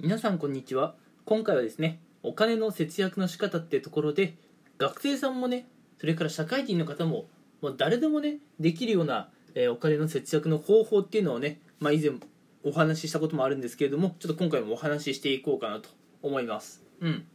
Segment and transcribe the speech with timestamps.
[0.00, 0.94] 皆さんこんにちは。
[1.24, 4.36] 今回はですねお金の節約の仕方ってところで
[4.78, 5.66] 学生さんもね
[5.98, 7.26] それから社会人の方も
[7.60, 12.12] もう誰でもねできるような、えーお金の節約の方法っていうのをね、まあ、以前
[12.62, 15.88] お話ししたこともあるんですけれどもちょっと今回もお話ししていこうかなと
[16.22, 16.84] 思います。
[17.00, 17.26] うん。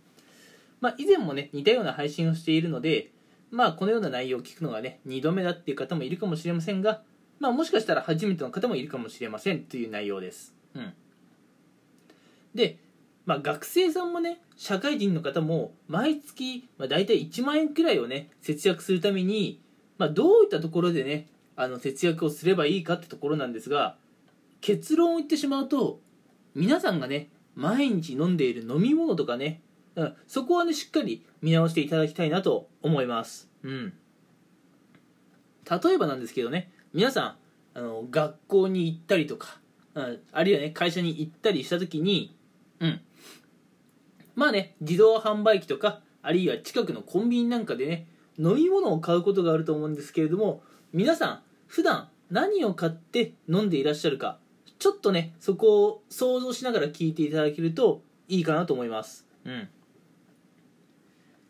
[0.80, 3.12] まあ以前もね似たような配信をしているので
[3.52, 7.02] まあこのような内容を聞くのがね2度目だっていう方もいるかもしれませんが
[7.42, 10.56] まあもしかしたら初めての方もいるかもしれませんという内容です。
[10.76, 10.94] うん。
[12.56, 12.78] で、
[13.26, 19.62] まあ、学生さんもね社会人の方も毎月、まあ、大体1万円くらいをね節約するために、
[19.98, 23.96] まあ、どういったところでねあの節約をすればいいかってところなんですが
[24.62, 26.00] 結論を言ってしまうと
[26.56, 29.62] 皆さんがね毎日飲んでいる飲み物とかね、
[29.96, 33.50] うん、そこはねしっかり見直していただきたいなと思います。
[33.64, 33.94] うん。
[35.70, 37.38] 例えばなんですけどね皆さ
[37.74, 39.60] んあの学校に行ったりとか、
[39.96, 42.36] うん、あるいはね会社に行ったりした時に
[42.80, 43.02] うん。
[44.36, 48.08] まあね自動販売機とかあるいは近くのコンビニなんかでね
[48.38, 54.40] 飲み物を買うことがあると思うんですけれども皆さん普段何を買って飲んでいらっしゃるか
[54.80, 59.28] ちょっとねそこを想像しながら聞いていただけるといいかなと思います。
[59.46, 59.70] うん。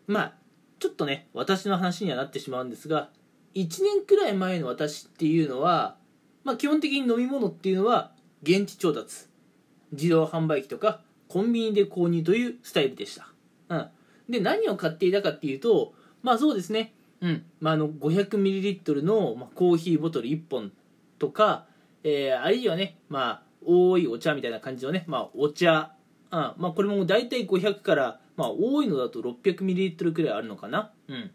[0.08, 0.34] まあ
[0.80, 3.10] ちょっとね私の話にはなってしまうんですが
[3.56, 5.96] 1年くらい前の私っていうのは、
[6.44, 9.28] まあ、基本的に飲み物っていうのは現地調達
[9.92, 11.02] 自動販売機とか
[11.34, 13.28] コンビニで購入というスタイルでした、
[13.70, 13.90] うん、
[14.30, 16.94] で何を買っていたかっていうとまあそうですね。
[17.22, 17.46] うん。
[17.62, 20.72] まあ、の 500ml の、ま、コーヒーボトル1本
[21.20, 21.66] とか、
[22.04, 25.94] えーあるいはね、まあ、多いお茶みたいな感じのね、まあ、お茶、
[26.32, 26.40] うん。
[26.58, 31.32] まあ、これも大体500から、まあ、多いのだと 600ml くらいあるのかな、うん、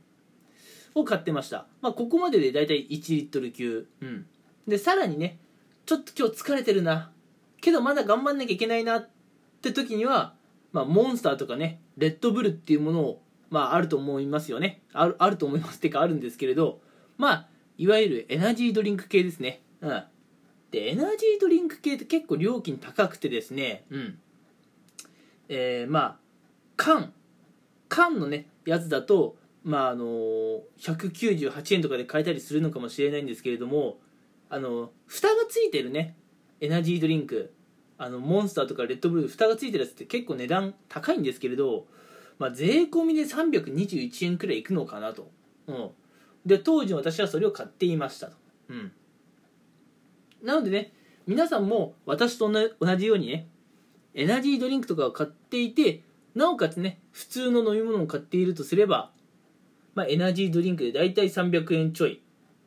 [0.94, 4.26] を買ってました、まあ、ここまでで大体1リットル級、うん、
[4.66, 5.38] でさらにね
[5.86, 7.12] ちょっと今日疲れてるな。
[7.60, 8.96] けどまだ頑張んなきゃいけないな。
[8.96, 9.08] っ
[9.58, 10.34] って時には、
[10.72, 14.82] まあ、モンスターとかねレッドブルっていうものをまああると思いますよね。
[14.92, 16.80] あるあると思いますっていうかあるんですけれど
[17.16, 19.62] まあいわゆるエナジードリンク系ですね。
[19.80, 20.04] うん。
[20.70, 24.18] でエナジードリンク系って結構料金高くてですねうん。
[25.48, 26.16] えー、まあ
[26.76, 27.12] 缶。
[27.88, 30.04] 缶のねやつだとまああの
[30.78, 33.98] 198円とかで買えたりするのかもしれないんですけれども
[34.50, 36.16] あの蓋がついてるね
[36.60, 37.52] エナジードリンク。
[37.98, 41.86] あのモンスターとかレッドブル蓋がついてるやつって結構値段高いんですけれど、
[42.38, 45.30] まあ、税込みで321円くらいいくのかなと、
[45.66, 45.90] うん、
[46.46, 48.36] で当時私はそれを買っていましたと、
[48.68, 48.92] うん、
[50.42, 50.92] なのでね
[51.26, 53.48] 皆さんも私と同じようにね
[54.14, 56.02] エナジードリンクとかを買っていて
[56.34, 59.10] なおかつね普通の飲み物を買っているとすれば、
[59.94, 62.22] まあ、エナジードリンクで大体300円ちょい。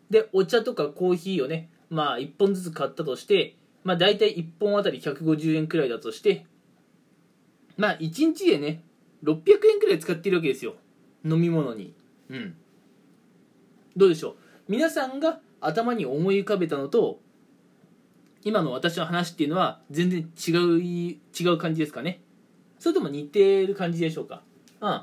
[0.10, 6.46] でお茶とかコーヒーをねまあ1本ずつ買ったとしてまあ大体1本あたり150円くらいだとして
[7.78, 8.02] まあ1
[8.34, 8.84] 日でね
[9.24, 9.42] 600
[9.74, 10.76] 円くらい使っているわけですよ。
[11.24, 11.94] 飲み物に。
[12.30, 12.56] うん。
[13.96, 14.36] どうでしょう？
[14.68, 17.20] 皆さんが頭に思い浮かべたのと
[18.44, 21.20] 今の私の話っていうのは全然違う違
[21.54, 22.22] う感じですかね？
[22.80, 24.42] それとも似てる感じでしょうか？
[24.82, 25.02] うん。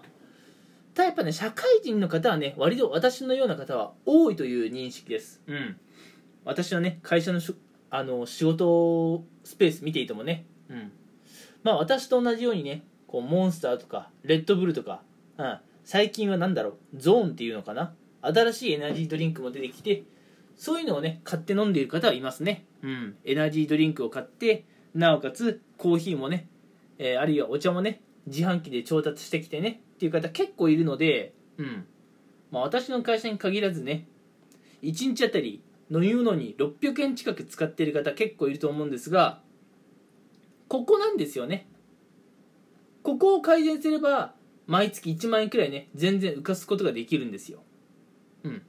[0.94, 5.40] ただやっぱね社会人の方はね割と私のような方は多いという認識です。
[5.46, 5.76] うん。
[6.44, 7.40] 私のね会社の
[7.90, 10.46] あの仕事スペース見ていてもね。
[10.68, 10.92] うん。
[11.62, 15.02] まあ私と同じようにねこうモンスターとかレッドブルとか、
[15.38, 17.94] うん、最近は何だろうゾーンっていうのかな。
[18.20, 20.02] 新しいエナジードリンクも出てきて
[20.56, 22.66] そういうのをね買って飲んでいる方はいますね。
[22.82, 23.16] うん。
[23.24, 26.48] エナジードリンクを買ってなおかつコーヒーもね、
[26.98, 31.86] えーあるいはお茶もね自販機で調達してきてねっていう方結構いるのでうん。
[32.50, 34.06] まあ私の会社に限らずね
[34.82, 39.40] 1日あたり飲み物に600円近く使っている方結構いると思うんですが
[40.68, 41.66] ここなんですよね。
[43.02, 44.34] ここを改善すれば
[44.66, 47.62] 毎月1万円くらいね全然浮かすことができるんですよ。
[48.44, 48.62] うん。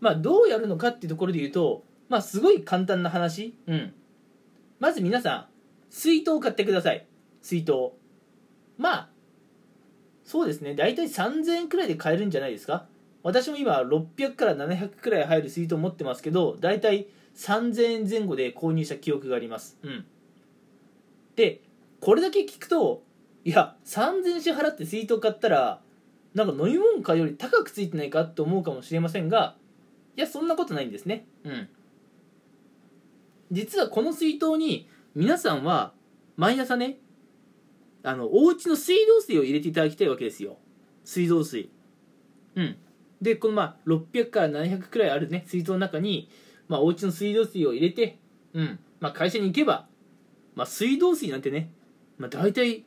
[0.00, 3.56] まあどうやるのかっていうところで言うとまあすごい簡単な話。
[3.66, 3.94] うん。
[4.78, 5.46] まず皆さん
[5.88, 7.06] 水筒を買ってください。
[7.40, 7.92] 水筒。
[8.76, 9.08] まあ
[10.24, 10.74] そうですね。
[10.74, 12.86] 大体3000円くらいで買えるんじゃないですか。
[13.26, 19.76] 私も今600から700くらい入る水筒持ってますけど大体3000円前後で購入した記憶があります。
[19.82, 20.04] うん。
[21.34, 21.60] で
[22.00, 23.02] これだけ聞くと
[23.44, 25.80] いや3000円支払って水筒買ったら
[26.34, 29.56] なんか飲み物買うより高くついてないかって思うかもしれませんが
[30.16, 31.26] いやそんなことないんですね。
[31.42, 31.68] うん。
[33.50, 35.94] 実はこの水筒に皆さんは
[36.36, 36.98] 毎朝ね
[38.04, 40.58] あのお家の水道水を入れていただきたいわけですよ。
[41.04, 41.70] 水道水。
[42.54, 42.76] うん
[43.20, 46.28] でこのまあ600から700くらいあるね水筒の中に、
[46.68, 48.18] まあ、お家の水道水を入れて、
[48.52, 49.86] うんまあ、会社に行けば、
[50.54, 51.70] まあ、水道水なんてね
[52.18, 52.84] まあ、大体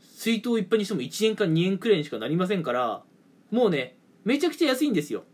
[0.00, 3.02] 水筒いっぱいにしても1円か2円くらいにしかなりませんから
[3.50, 5.24] もうねめちゃくちゃ安いんですよ。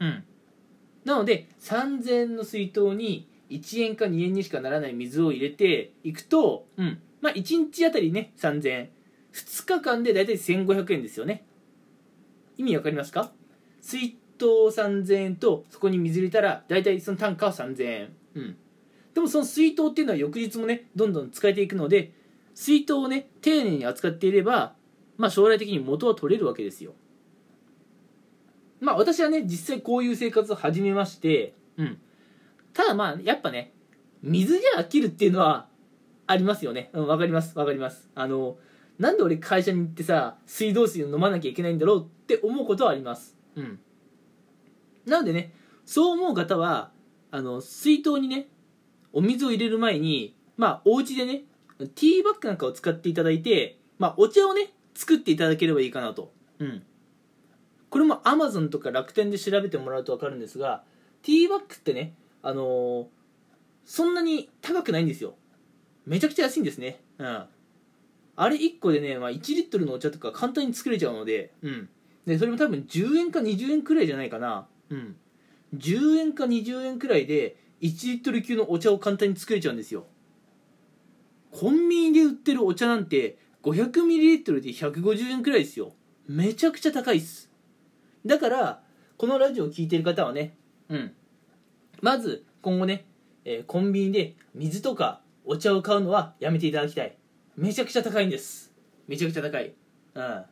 [0.00, 0.24] うん。
[1.04, 7.42] なので3000円の水筒に1円か2円にしかならない水を入れていくと、うんまあ、1
[7.72, 8.90] 日あたりね3000円。
[9.32, 11.44] 2日間で大体1500円ですよね。
[12.58, 13.32] 意味わかりますか？
[13.82, 18.08] 水筒3000円とそこに水入れたら大体その単価は3000円。
[18.34, 18.56] うん。
[19.12, 22.12] でもその水筒っていうのは翌日もねどんどん使えていくので
[22.54, 24.74] 水筒をね丁寧に扱っていれば
[25.18, 26.94] まあ将来的に元は取れるわけですよ。
[28.80, 31.98] まあ私はね実際こういう生活を始めましてうん。
[32.72, 33.72] ただまあやっぱね
[34.22, 35.66] 水じゃ飽きるっていうのは
[36.26, 36.88] ありますよね。
[36.92, 37.58] うんわかります。
[37.58, 38.08] わかります。
[38.14, 38.56] あの
[38.98, 43.80] なんで俺会社に行ってさ水道水を飲まなきゃいけないんだろうって思うことはありますうん。
[45.06, 45.52] なのでね
[45.84, 46.92] そう思う方は
[47.30, 48.48] あの水筒にね
[49.12, 51.42] お水を入れる前にまあお家でね
[51.78, 56.32] ティーバッグなんかを使っていただいてまあお茶をね作っていただければいいかなと。
[56.58, 56.82] うん。
[57.90, 60.82] これも Amazon とか楽天で調べてもらうと分かるんですが
[61.22, 63.06] ティーバッグってねあのー
[63.84, 65.34] そんなに高くないんですよ。
[66.06, 67.00] めちゃくちゃ安いんですね。
[67.18, 67.44] うん。
[68.36, 71.88] あれ1個でね、まあ、1リットルのお茶とか簡単に作れちゃうのでうん
[72.26, 74.68] でそれも多分10円か20円くらいじゃないかな。
[74.90, 75.16] うん。
[75.76, 80.06] 10円か20円くらいで1リットル級のお茶を簡単に作れちゃうんですよ。
[81.50, 85.94] コンビニで売ってるお茶なんて 500ml で150円くらいですよ。
[86.28, 87.50] めちゃくちゃ高いっす。
[88.24, 88.82] だから
[89.16, 90.56] このラジオを聴いてる方はね
[90.88, 91.12] うん。
[92.00, 93.06] まず今後ね、
[93.44, 97.16] えーコンビニで水とかお茶を買うのはやめていただきたい。
[97.56, 98.72] めちゃくちゃ高いんです。
[99.08, 99.74] めちゃくちゃ高い。
[100.14, 100.44] うん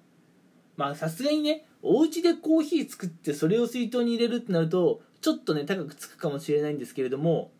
[0.80, 7.50] まあさすがにねお家でコーヒー作ってそれを水筒に入れるってなるとちょっとね高くつくかもしれないんですけれども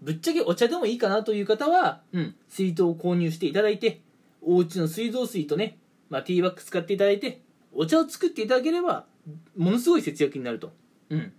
[0.00, 4.00] ぶっちゃけお茶でもいいかなという方は、うん、水筒を購入していただいて
[4.42, 5.76] お家の水道水とね、
[6.08, 7.42] まあ、ティーバッグ使っていただいて
[7.74, 9.06] お茶を作っていただければ
[9.56, 10.72] ものすごい節約になると。
[11.10, 11.32] うん。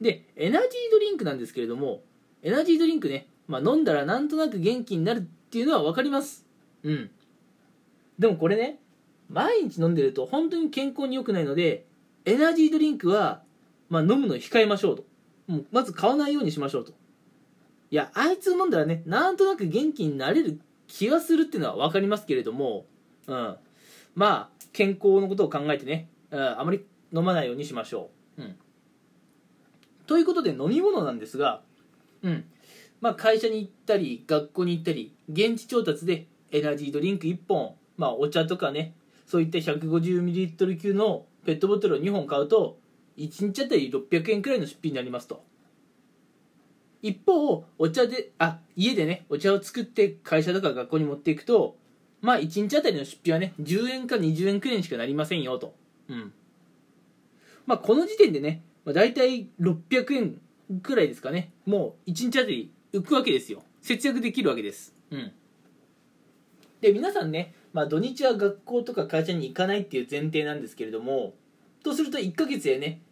[0.00, 2.00] でエナジードリンクなんですけれども
[2.42, 6.46] エナジードリンクね、まあ、飲んだらなんとなく元気になるっていうのは分かります。
[6.82, 7.10] うん。
[8.18, 8.80] でもこれね
[9.34, 11.84] 毎日飲んでると本当に健康に良くないので
[12.24, 13.42] エナジードリンクは、
[13.90, 15.04] まあ、飲むのを控えましょうと。
[15.48, 16.92] もうまず買わないようにしましょうと。
[17.90, 22.86] いやあいつ飲んだらねなんとなく元気になれる気がするっていうのは分かりますけれども、
[23.26, 23.56] うん、
[24.14, 28.56] まあ健康のことを考えてね、うん、あまり飲まないようにしましょう、うん、
[30.06, 31.60] ということで飲み物なんですが、
[32.22, 32.44] うん。
[33.00, 38.94] まあ、会社に行ったり学校に行ったり現地調達でエナジードリンク1本、まあ、お茶とかね
[39.26, 42.78] そういった 150ml 級のペットボトルを2本買うと
[43.16, 45.42] 1日あたり600円くらいの出費になりますと。
[47.02, 51.76] 一方お茶であ家でねお茶を作って会社とか学校に持っていくと
[52.22, 55.74] まあ1日あたりの出費はね10円か20円くらいにしかなりませんよと。
[56.08, 56.32] うん。
[57.66, 60.40] まあこの時点でね、まあ、大体600円
[60.82, 61.52] くらいですかね。
[61.66, 63.62] もう1日あたり浮くわけですよ。
[63.82, 64.94] 節約できるわけです。
[65.10, 65.32] うん。
[66.80, 71.34] で皆さんね、まあ、土日は学校とか会社に行かないっていう前提なんですけれども
[71.82, 73.02] とすると1ヶ月でね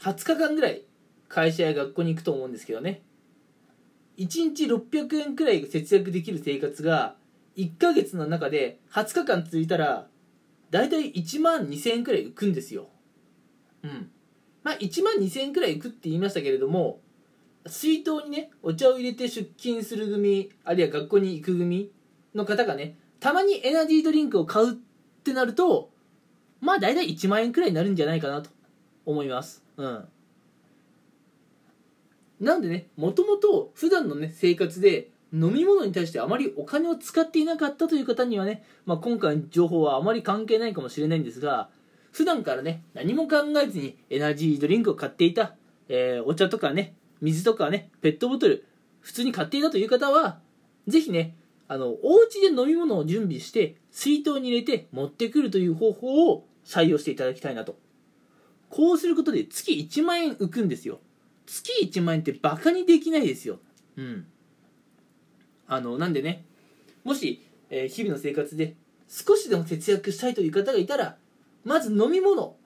[0.00, 0.82] 20日間ぐらい
[1.28, 3.02] 会社や学校に行くと思うんですけどね。
[4.16, 7.14] 1日600円くらい節約できる生活が
[7.56, 10.08] 1ヶ月の中で20日間続いたら
[10.70, 12.88] 大体1万2000円くらい浮くんですよ。
[13.84, 14.10] うん。
[14.64, 17.00] まあ1万2000円くらい浮くって言いましたけれども
[17.66, 21.92] 水筒にねお茶を入れて出勤する組あるいは学校に行く組
[22.34, 24.74] の方がねたまにエナジードリンクを買うっ
[25.24, 25.90] てなると
[26.60, 28.50] まあ大体1万円くらいになるんじゃないかなと
[29.06, 29.62] 思います。
[29.76, 30.08] うん。
[32.40, 41.68] なんでねもともと普段のね生活で飲み物に対してあまりお金を使っていなかったという方にはね、まあ、今回の情報はあまり関係ないかもしれないんですが
[42.12, 45.54] 普段からね何も考えずにエナジードリンクを買っていた、
[45.88, 48.64] えーお茶とかね水とかねペットボトル
[49.00, 50.38] 普通に買っていたという方は
[50.86, 51.34] ぜひね
[51.68, 57.78] あのお家で飲み物を準備して水筒に入れて持ってくるという方法を採用していただきたいなと。
[58.70, 61.00] こうすることで月1万円浮くんですよ。
[61.46, 63.58] 月1万円ってバカにできないですよ。
[63.96, 64.26] うん。
[65.66, 66.44] あのなんでね
[67.04, 68.74] もし、えー日々の生活で
[69.08, 71.16] 少しでも節約したいという方がいたら
[71.64, 72.56] まず飲み物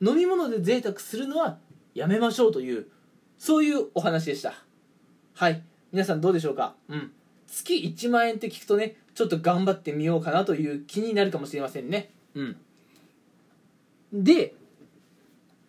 [0.00, 1.58] 飲み物で贅沢するのは
[1.94, 2.86] やめましょうという
[3.38, 4.54] そういうお話でした。
[5.34, 5.62] はい。
[5.92, 6.74] 皆さんどうでしょうか？
[6.88, 7.12] うん。
[7.54, 12.10] 月1万円って聞くとねちょっと頑張ってみようかなという気になるかもしれませんね。
[12.34, 12.56] うん。
[14.12, 14.54] で、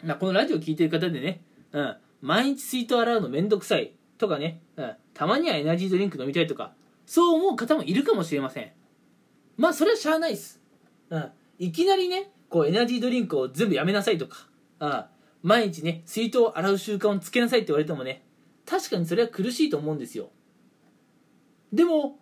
[0.03, 6.73] まあ、このラジオ聞いてる方でね、うん、毎日水筒洗うのめんどくさいとかね、うん、たまにはエナジードリンク飲みたいとか
[7.05, 8.71] そう思う方もいるかもしれません。
[9.57, 10.59] まあそれはしゃあないっす、
[11.09, 14.47] うん、いきなりねこうエナジードリンクを全部やめなさいとか、
[14.79, 15.03] うん、
[15.43, 18.23] 毎日ね水筒を洗う習慣をつけなさいって言われてもね
[18.65, 20.29] 確かにそれは苦しいと思うんですよ。
[21.75, 22.17] でも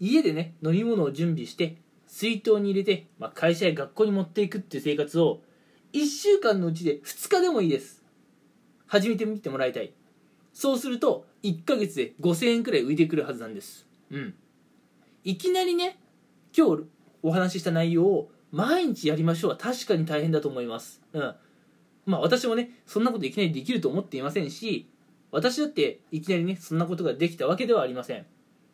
[0.00, 1.76] 家でね飲み物を準備して
[2.06, 5.42] 水筒に入れて、まあ、会社や学校に持っていくっていう生活を
[5.92, 8.02] 1週間のうちで2日でもいいです。
[8.86, 9.92] 始めてみてもらいたい。
[10.54, 13.86] そうすると1ヶ月で5000円くらい浮いてくるはずなんです。
[14.10, 14.34] うん。
[15.24, 15.98] いきなりね
[16.56, 16.84] 今日
[17.22, 21.02] お話しした内容を毎日やりましょうは確かに大変だと思います。
[21.12, 21.34] うん。
[22.06, 24.88] まあ私もねそんなこといきなりできると思っていませんし
[25.32, 28.26] 私だっていきなりねそんなことができたわけではありません。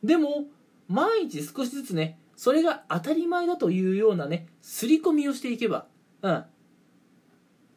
[0.02, 0.44] でも
[0.88, 5.86] 毎日少しずつねそれが当たり前だというようなね刷り込みをしていけば
[6.22, 6.44] うん。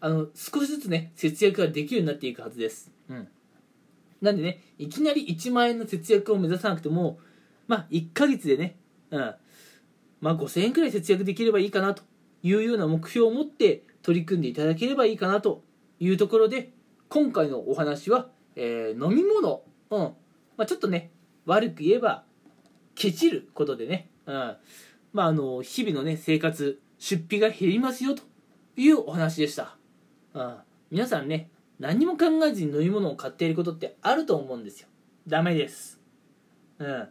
[0.01, 2.91] あの少しずつね節約ができるようになっていくはずです。
[3.09, 3.27] うん。
[4.21, 7.19] なんでねいきなり1万円の節約を目指さなくても
[7.67, 8.77] まあ1ヶ月でね
[9.11, 9.35] うん。
[10.21, 12.03] まあ5000円くらい節約できればいいかなと
[12.43, 15.63] いうような目標を持って取り組んでいただければいいかなと
[15.99, 16.71] いうところで
[17.09, 19.99] 今回のお話は、えー、飲み物、うん。
[20.57, 21.11] まあ、ちょっとね
[21.45, 22.23] 悪く言えば
[22.95, 24.55] ケチることでね、うん。
[25.13, 28.23] まあ、あの日々のね生活出費が減りますよと
[28.75, 29.77] いうお話でした、
[30.33, 30.55] うん、
[30.91, 31.49] 皆さんね
[31.79, 34.87] 何も考えずに飲み物を買っていることってあると思うんですよ。
[35.27, 35.99] ダメです。
[36.79, 37.07] うん。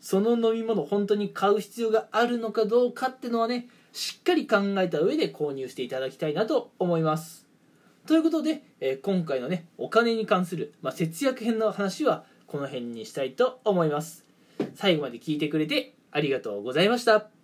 [0.00, 7.46] その飲み物本当に買う必要があるのかどうかってのはねしっかり考えた上で購入していただきたいなと思います。
[8.06, 14.24] ということで、えー、今回のねお金に関する、まあ、節約編の話はこの辺にしたいと思います。
[14.74, 17.37] 最後まで聞いてくれてありがとうございました。